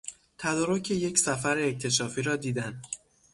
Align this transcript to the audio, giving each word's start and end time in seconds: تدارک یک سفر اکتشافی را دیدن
تدارک 0.37 0.91
یک 0.91 1.17
سفر 1.19 1.57
اکتشافی 1.57 2.21
را 2.21 2.35
دیدن 2.35 2.81